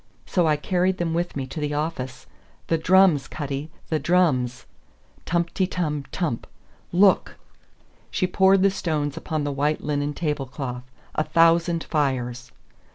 So 0.25 0.47
I 0.47 0.55
carried 0.55 0.97
them 0.97 1.13
with 1.13 1.35
me 1.35 1.45
to 1.45 1.59
the 1.59 1.75
office. 1.75 2.25
The 2.69 2.77
drums, 2.79 3.27
Cutty! 3.27 3.69
The 3.89 3.99
drums! 3.99 4.65
Tumpitum 5.27 6.05
tump! 6.11 6.47
Look!" 6.91 7.37
She 8.09 8.25
poured 8.25 8.63
the 8.63 8.71
stones 8.71 9.15
upon 9.15 9.43
the 9.43 9.51
white 9.51 9.81
linen 9.83 10.15
tablecloth. 10.15 10.85
A 11.13 11.23
thousand 11.23 11.83
fires! 11.83 12.51